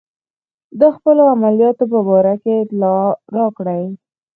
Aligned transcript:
د 0.79 0.81
خپلو 0.95 1.23
عملیاتو 1.33 1.83
په 1.91 1.99
باره 2.07 2.33
کې 2.41 2.53
اطلاع 2.63 3.01
راکړئ. 3.37 3.85